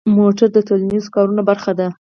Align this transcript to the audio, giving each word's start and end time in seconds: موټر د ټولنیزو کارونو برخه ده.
موټر 0.17 0.47
د 0.53 0.57
ټولنیزو 0.67 1.13
کارونو 1.15 1.41
برخه 1.49 1.71
ده. 1.79 1.87